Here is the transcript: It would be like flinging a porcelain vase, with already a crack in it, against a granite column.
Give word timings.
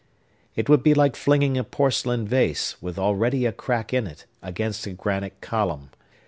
It 0.55 0.67
would 0.67 0.81
be 0.81 0.95
like 0.95 1.15
flinging 1.15 1.59
a 1.59 1.63
porcelain 1.63 2.27
vase, 2.27 2.75
with 2.81 2.97
already 2.97 3.45
a 3.45 3.51
crack 3.51 3.93
in 3.93 4.07
it, 4.07 4.25
against 4.41 4.87
a 4.87 4.93
granite 4.93 5.39
column. 5.41 5.91